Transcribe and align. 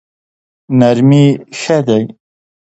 نرمي 0.79 1.25
ښه 1.59 1.77
دی. 1.87 2.03